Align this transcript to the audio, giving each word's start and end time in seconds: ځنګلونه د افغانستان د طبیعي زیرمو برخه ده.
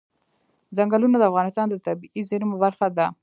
ځنګلونه 0.77 1.15
د 1.19 1.23
افغانستان 1.31 1.65
د 1.69 1.75
طبیعي 1.85 2.21
زیرمو 2.29 2.55
برخه 2.63 2.87
ده. 2.97 3.07